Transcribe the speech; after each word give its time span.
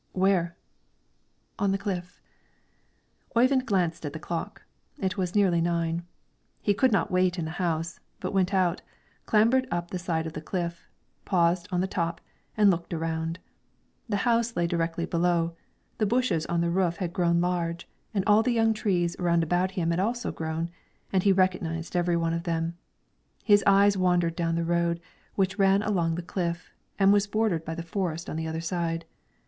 "Where?" 0.13 0.57
"On 1.59 1.71
the 1.71 1.77
cliff." 1.77 2.19
Oyvind 3.37 3.67
glanced 3.67 4.03
at 4.03 4.13
the 4.13 4.19
clock; 4.19 4.63
it 4.97 5.15
was 5.15 5.35
nearly 5.35 5.61
nine. 5.61 6.07
He 6.59 6.73
could 6.73 6.91
not 6.91 7.11
wait 7.11 7.37
in 7.37 7.45
the 7.45 7.51
house, 7.61 7.99
but 8.19 8.33
went 8.33 8.51
out, 8.51 8.81
clambered 9.27 9.67
up 9.69 9.91
the 9.91 9.99
side 9.99 10.25
of 10.25 10.33
the 10.33 10.41
cliff, 10.41 10.89
paused 11.23 11.67
on 11.71 11.81
the 11.81 11.87
top, 11.87 12.19
and 12.57 12.71
looked 12.71 12.95
around. 12.95 13.37
The 14.09 14.15
house 14.25 14.55
lay 14.55 14.65
directly 14.65 15.05
below; 15.05 15.55
the 15.99 16.07
bushes 16.07 16.47
on 16.47 16.61
the 16.61 16.71
roof 16.71 16.95
had 16.97 17.13
grown 17.13 17.39
large, 17.39 17.87
all 18.25 18.41
the 18.41 18.53
young 18.53 18.73
trees 18.73 19.15
round 19.19 19.43
about 19.43 19.69
him 19.69 19.91
had 19.91 19.99
also 19.99 20.31
grown, 20.31 20.71
and 21.13 21.21
he 21.21 21.31
recognized 21.31 21.95
every 21.95 22.17
one 22.17 22.33
of 22.33 22.41
them. 22.41 22.75
His 23.43 23.63
eyes 23.67 23.95
wandered 23.97 24.35
down 24.35 24.55
the 24.55 24.63
road, 24.65 24.99
which 25.35 25.59
ran 25.59 25.83
along 25.83 26.15
the 26.15 26.23
cliff, 26.23 26.71
and 26.97 27.13
was 27.13 27.27
bordered 27.27 27.63
by 27.63 27.75
the 27.75 27.83
forest 27.83 28.31
on 28.31 28.35
the 28.35 28.47
other 28.47 28.61
side. 28.61 29.05